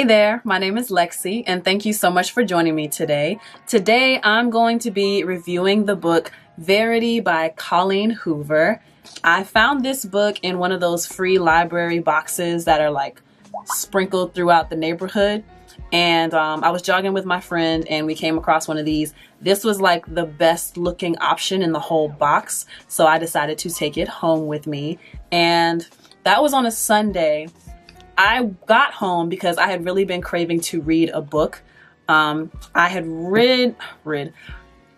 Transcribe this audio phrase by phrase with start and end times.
[0.00, 3.38] Hey there, my name is Lexi, and thank you so much for joining me today.
[3.66, 8.82] Today I'm going to be reviewing the book Verity by Colleen Hoover.
[9.22, 13.20] I found this book in one of those free library boxes that are like
[13.66, 15.44] sprinkled throughout the neighborhood.
[15.92, 19.12] And um, I was jogging with my friend and we came across one of these.
[19.42, 22.64] This was like the best looking option in the whole box.
[22.88, 24.98] So I decided to take it home with me.
[25.30, 25.86] And
[26.24, 27.48] that was on a Sunday.
[28.20, 31.62] I got home because I had really been craving to read a book.
[32.06, 33.74] Um, I had read,
[34.04, 34.34] read,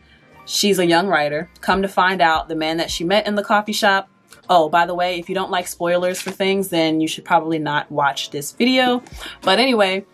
[0.46, 1.50] She's a young writer.
[1.62, 4.10] Come to find out, the man that she met in the coffee shop.
[4.50, 7.58] Oh, by the way, if you don't like spoilers for things, then you should probably
[7.58, 9.02] not watch this video.
[9.42, 10.06] But anyway,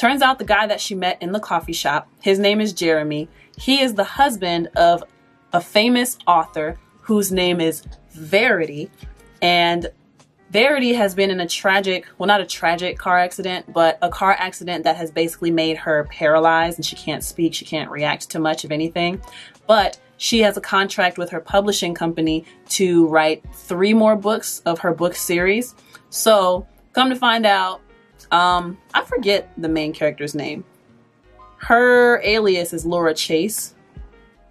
[0.00, 3.28] turns out the guy that she met in the coffee shop, his name is Jeremy.
[3.58, 5.04] He is the husband of
[5.52, 7.82] a famous author whose name is
[8.12, 8.90] Verity.
[9.42, 9.90] And
[10.50, 14.34] Verity has been in a tragic, well, not a tragic car accident, but a car
[14.38, 18.38] accident that has basically made her paralyzed and she can't speak, she can't react to
[18.38, 19.20] much of anything.
[19.66, 24.78] But she has a contract with her publishing company to write three more books of
[24.78, 25.74] her book series.
[26.08, 27.82] So, come to find out,
[28.30, 30.64] um, I forget the main character's name.
[31.58, 33.74] Her alias is Laura Chase,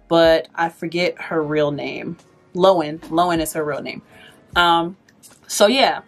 [0.08, 2.16] but I forget her real name.
[2.54, 2.98] Lowen.
[3.10, 4.02] Lowen is her real name.
[4.56, 4.96] Um,
[5.46, 6.02] so yeah,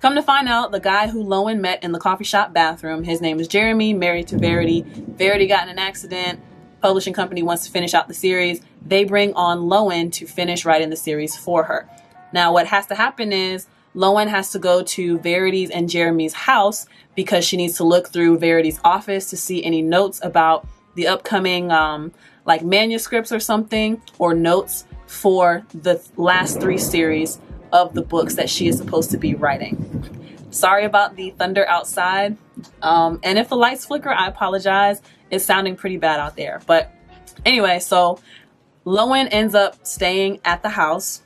[0.00, 3.20] come to find out, the guy who Lowen met in the coffee shop bathroom, his
[3.20, 4.82] name is Jeremy, married to Verity.
[4.82, 6.40] Verity got in an accident.
[6.80, 8.60] Publishing company wants to finish out the series.
[8.84, 11.88] They bring on Lowen to finish writing the series for her.
[12.32, 16.86] Now, what has to happen is Lowen has to go to Verity's and Jeremy's house
[17.14, 21.70] because she needs to look through Verity's office to see any notes about the upcoming
[21.70, 22.12] um,
[22.46, 27.40] like manuscripts or something or notes for the last three series
[27.72, 29.76] of the books that she is supposed to be writing.
[30.50, 32.36] Sorry about the thunder outside.
[32.82, 35.00] Um, and if the lights flicker, I apologize.
[35.30, 36.60] It's sounding pretty bad out there.
[36.66, 36.92] But
[37.44, 38.20] anyway, so
[38.84, 41.22] Lowen ends up staying at the house.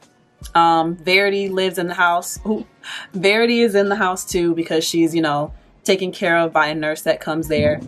[0.55, 2.39] Um, Verity lives in the house.
[2.47, 2.67] Ooh,
[3.13, 5.53] Verity is in the house too because she's, you know,
[5.85, 7.81] taken care of by a nurse that comes there.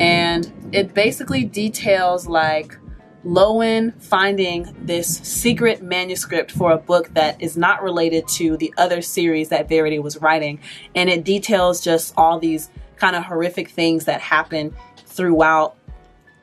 [0.00, 2.76] And it basically details like
[3.24, 9.00] Lowen finding this secret manuscript for a book that is not related to the other
[9.00, 10.60] series that Verity was writing.
[10.94, 14.74] And it details just all these kind of horrific things that happen
[15.06, 15.76] throughout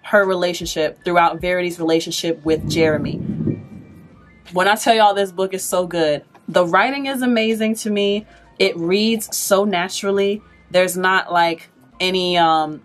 [0.04, 3.22] her relationship, throughout Verity's relationship with Jeremy.
[4.54, 8.26] When I tell y'all this book is so good, the writing is amazing to me.
[8.60, 10.42] It reads so naturally.
[10.70, 11.70] There's not like
[12.02, 12.82] any um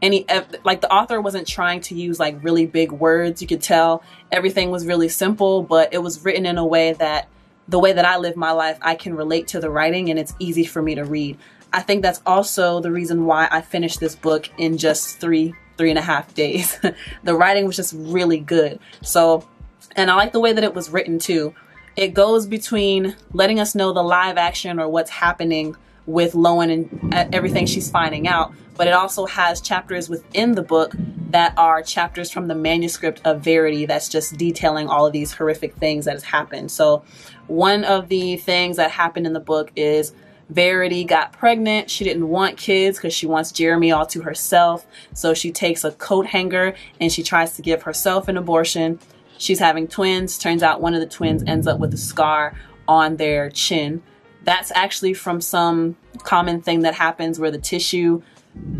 [0.00, 0.24] any
[0.64, 4.70] like the author wasn't trying to use like really big words you could tell everything
[4.70, 7.28] was really simple but it was written in a way that
[7.66, 10.34] the way that i live my life i can relate to the writing and it's
[10.38, 11.38] easy for me to read
[11.72, 15.88] i think that's also the reason why i finished this book in just three three
[15.88, 16.78] and a half days
[17.24, 19.48] the writing was just really good so
[19.96, 21.54] and i like the way that it was written too
[21.96, 27.14] it goes between letting us know the live action or what's happening with Lowen and
[27.14, 30.94] uh, everything she's finding out, but it also has chapters within the book
[31.30, 35.74] that are chapters from the manuscript of Verity that's just detailing all of these horrific
[35.76, 36.70] things that has happened.
[36.70, 37.02] So
[37.48, 40.12] one of the things that happened in the book is
[40.48, 41.90] Verity got pregnant.
[41.90, 44.86] She didn't want kids because she wants Jeremy all to herself.
[45.12, 49.00] So she takes a coat hanger and she tries to give herself an abortion.
[49.38, 50.38] She's having twins.
[50.38, 52.54] Turns out one of the twins ends up with a scar
[52.88, 54.02] on their chin
[54.44, 58.22] that's actually from some common thing that happens where the tissue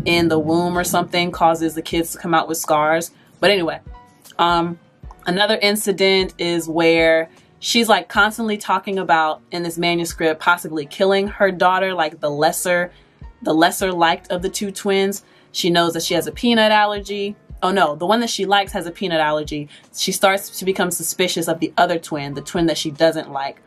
[0.05, 3.11] in the womb or something causes the kids to come out with scars.
[3.41, 3.81] But anyway,
[4.39, 4.79] um,
[5.27, 7.29] Another incident is where
[7.59, 12.93] she's like constantly talking about in this manuscript possibly killing her daughter, like the lesser,
[13.41, 15.25] the lesser liked of the two twins.
[15.51, 17.35] She knows that she has a peanut allergy.
[17.61, 19.69] Oh no, the one that she likes has a peanut allergy.
[19.95, 23.61] She starts to become suspicious of the other twin, the twin that she doesn't like.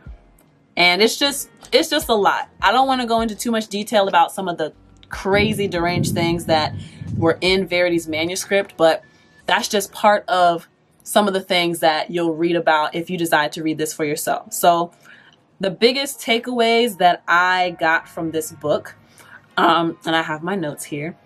[0.77, 2.49] And it's just it's just a lot.
[2.63, 4.73] I don't want to go into too much detail about some of the
[5.09, 6.75] crazy deranged things that
[7.17, 9.03] were in Verity's manuscript, but
[9.47, 10.69] that's just part of
[11.03, 14.05] some of the things that you'll read about if you decide to read this for
[14.05, 14.53] yourself.
[14.53, 14.93] So,
[15.59, 18.95] the biggest takeaways that I got from this book,
[19.59, 21.17] um, and I have my notes here.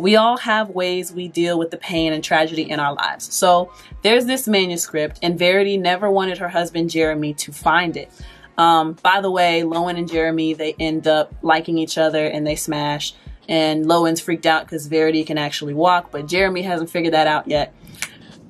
[0.00, 3.34] We all have ways we deal with the pain and tragedy in our lives.
[3.34, 3.70] So
[4.00, 8.10] there's this manuscript, and Verity never wanted her husband Jeremy to find it.
[8.56, 12.56] Um, by the way, Lowen and Jeremy, they end up liking each other and they
[12.56, 13.12] smash.
[13.46, 17.46] And Lowen's freaked out because Verity can actually walk, but Jeremy hasn't figured that out
[17.46, 17.74] yet.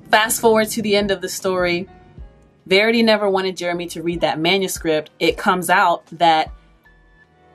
[0.09, 1.89] Fast forward to the end of the story.
[2.65, 5.09] Verity never wanted Jeremy to read that manuscript.
[5.19, 6.49] It comes out that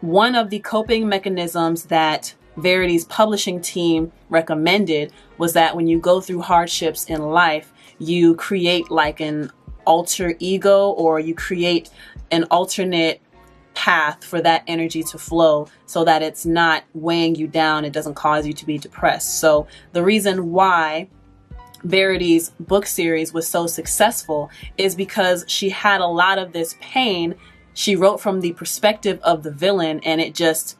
[0.03, 6.21] one of the coping mechanisms that Verity's publishing team recommended was that when you go
[6.21, 9.51] through hardships in life, you create like an
[9.85, 11.91] alter ego or you create
[12.31, 13.21] an alternate
[13.75, 17.85] path for that energy to flow so that it's not weighing you down.
[17.85, 19.39] It doesn't cause you to be depressed.
[19.39, 21.09] So the reason why
[21.85, 27.35] Verity's book series was so successful is because she had a lot of this pain.
[27.75, 30.79] She wrote from the perspective of the villain, and it just,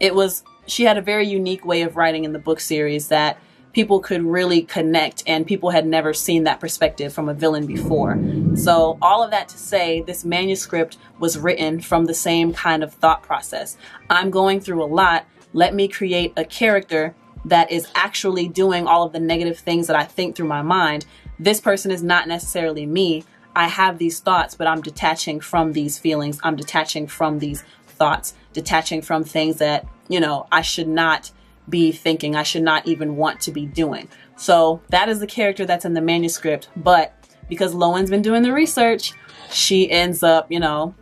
[0.00, 3.38] it was, she had a very unique way of writing in the book series that
[3.72, 8.18] people could really connect, and people had never seen that perspective from a villain before.
[8.54, 12.94] So, all of that to say, this manuscript was written from the same kind of
[12.94, 13.76] thought process.
[14.08, 15.26] I'm going through a lot.
[15.52, 17.14] Let me create a character
[17.44, 21.04] that is actually doing all of the negative things that I think through my mind.
[21.38, 23.24] This person is not necessarily me.
[23.56, 26.40] I have these thoughts, but I'm detaching from these feelings.
[26.42, 31.30] I'm detaching from these thoughts, detaching from things that, you know, I should not
[31.68, 34.08] be thinking, I should not even want to be doing.
[34.36, 36.68] So that is the character that's in the manuscript.
[36.76, 37.14] But
[37.48, 39.14] because Lowen's been doing the research,
[39.50, 40.94] she ends up, you know,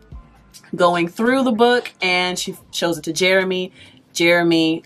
[0.75, 3.71] going through the book and she shows it to Jeremy.
[4.13, 4.83] Jeremy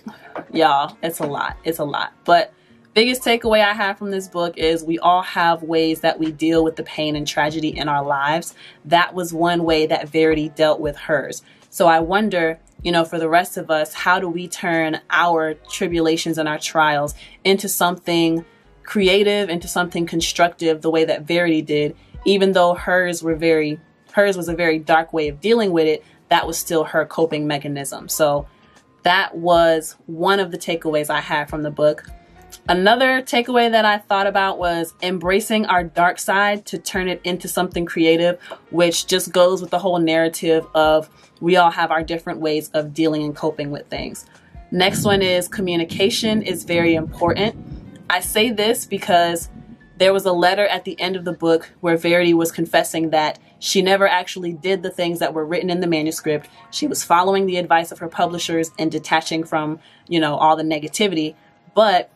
[0.52, 1.58] y'all, it's a lot.
[1.64, 2.14] It's a lot.
[2.24, 2.54] But
[2.94, 6.64] biggest takeaway I have from this book is we all have ways that we deal
[6.64, 8.56] with the pain and tragedy in our lives.
[8.86, 11.44] That was one way that Verity dealt with hers.
[11.70, 15.56] So I wonder, you know, for the rest of us, how do we turn our
[15.56, 18.46] tribulations and our trials into something
[18.84, 21.96] creative, into something constructive, the way that Verity did,
[22.26, 23.80] even though hers were very,
[24.14, 27.48] hers was a very dark way of dealing with it, that was still her coping
[27.48, 28.08] mechanism.
[28.10, 28.48] So
[29.04, 32.10] that was one of the takeaways I had from the book.
[32.70, 37.48] Another takeaway that I thought about was embracing our dark side to turn it into
[37.48, 38.42] something creative,
[38.72, 41.10] which just goes with the whole narrative of
[41.40, 44.26] we all have our different ways of dealing and coping with things.
[44.70, 47.56] Next one is communication is very important.
[48.10, 49.50] I say this because
[49.98, 53.40] there was a letter at the end of the book where Verity was confessing that
[53.60, 56.50] she never actually did the things that were written in the manuscript.
[56.72, 60.64] She was following the advice of her publishers and detaching from, you know, all the
[60.64, 61.34] negativity.
[61.74, 62.12] But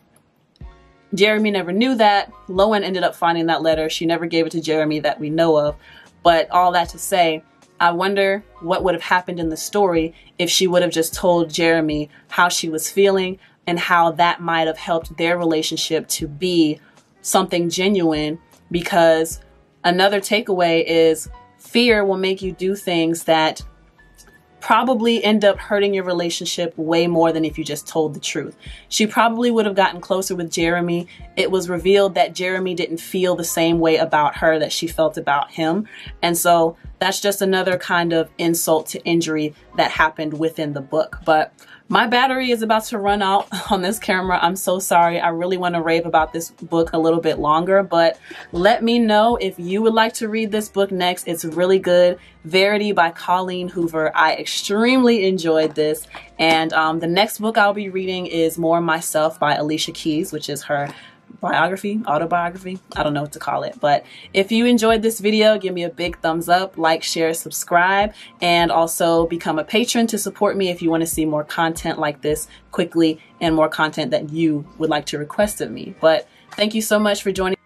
[1.14, 2.32] Jeremy never knew that.
[2.48, 3.90] Lowen ended up finding that letter.
[3.90, 5.76] She never gave it to Jeremy that we know of.
[6.24, 7.44] But all that to say,
[7.80, 11.52] I wonder what would have happened in the story if she would have just told
[11.52, 16.80] Jeremy how she was feeling and how that might have helped their relationship to be
[17.22, 18.40] something genuine
[18.70, 19.42] because
[19.84, 23.64] another takeaway is fear will make you do things that
[24.62, 28.56] probably end up hurting your relationship way more than if you just told the truth.
[28.88, 31.08] She probably would have gotten closer with Jeremy.
[31.36, 35.18] It was revealed that Jeremy didn't feel the same way about her that she felt
[35.18, 35.88] about him.
[36.22, 41.18] And so that's just another kind of insult to injury that happened within the book.
[41.26, 41.52] But
[41.92, 44.40] my battery is about to run out on this camera.
[44.42, 45.20] I'm so sorry.
[45.20, 48.18] I really want to rave about this book a little bit longer, but
[48.54, 51.28] let me know if you would like to read this book next.
[51.28, 52.18] It's really good.
[52.46, 54.16] Verity by Colleen Hoover.
[54.16, 56.08] I extremely enjoyed this.
[56.40, 60.48] And um, the next book I'll be reading is More Myself by Alicia Keys, which
[60.48, 60.94] is her
[61.40, 62.80] biography, autobiography.
[62.96, 63.78] I don't know what to call it.
[63.80, 68.14] But if you enjoyed this video, give me a big thumbs up, like, share, subscribe,
[68.42, 72.00] and also become a patron to support me if you want to see more content
[72.00, 75.96] like this quickly and more content that you would like to request of me.
[76.02, 77.61] But thank you so much for joining.